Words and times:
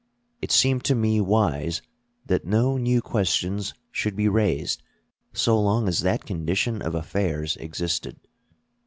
It 0.41 0.51
seemed 0.51 0.83
to 0.85 0.95
me 0.95 1.21
wise 1.21 1.83
that 2.25 2.43
no 2.43 2.75
new 2.75 3.03
questions 3.03 3.75
should 3.91 4.15
be 4.15 4.27
raised 4.27 4.81
so 5.31 5.61
long 5.61 5.87
as 5.87 5.99
that 5.99 6.25
condition 6.25 6.81
of 6.81 6.95
affairs 6.95 7.55
existed. 7.57 8.19